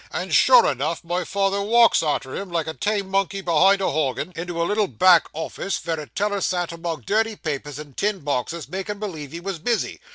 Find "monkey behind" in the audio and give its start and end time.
3.07-3.81